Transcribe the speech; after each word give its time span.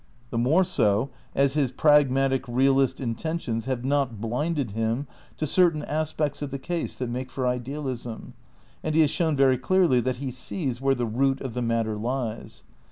The 0.31 0.37
more 0.39 0.63
so, 0.63 1.11
as 1.35 1.53
his 1.53 1.71
pragmatic 1.71 2.47
realist 2.47 2.99
intentions 2.99 3.65
have 3.65 3.85
not 3.85 4.19
blinded 4.19 4.71
him 4.71 5.05
to 5.37 5.45
certain 5.45 5.83
aspects 5.83 6.41
of 6.41 6.49
the 6.49 6.57
case 6.57 6.97
that 6.97 7.07
make 7.07 7.29
for 7.29 7.45
idealism, 7.45 8.33
and 8.81 8.95
he 8.95 9.01
has 9.01 9.11
shown 9.11 9.35
very 9.35 9.59
clearly 9.59 9.99
that 9.99 10.17
he 10.17 10.31
sees 10.31 10.81
where 10.81 10.95
the 10.95 11.05
root 11.05 11.39
of 11.41 11.53
the 11.53 11.61
matter 11.61 11.97
lies. 11.97 12.63